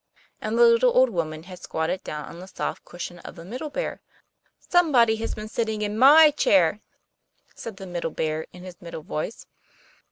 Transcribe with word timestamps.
And 0.41 0.57
the 0.57 0.63
little 0.63 0.97
old 0.97 1.11
woman 1.11 1.43
had 1.43 1.61
squatted 1.61 2.03
down 2.03 2.39
the 2.39 2.47
soft 2.47 2.83
cushion 2.83 3.19
of 3.19 3.35
the 3.35 3.45
Middle 3.45 3.69
Bear. 3.69 4.01
'Somebody 4.57 5.17
Has 5.17 5.35
Been 5.35 5.47
Sitting 5.47 5.83
In 5.83 5.95
My 5.95 6.31
Chair!' 6.31 6.79
said 7.53 7.77
the 7.77 7.85
Middle 7.85 8.09
Bear, 8.09 8.47
in 8.51 8.63
his 8.63 8.81
middle 8.81 9.03
voice. 9.03 9.45